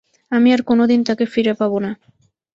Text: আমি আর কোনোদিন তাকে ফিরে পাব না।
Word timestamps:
আমি 0.31 0.49
আর 0.53 0.61
কোনোদিন 0.61 0.99
তাকে 1.03 1.25
ফিরে 1.25 1.53
পাব 1.53 1.73
না। 1.79 1.91